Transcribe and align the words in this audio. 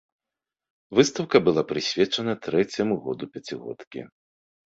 Выстаўка 0.99 1.41
была 1.47 1.63
прысвечана 1.73 2.33
трэцяму 2.47 2.99
году 3.05 3.25
пяцігодкі. 3.37 3.99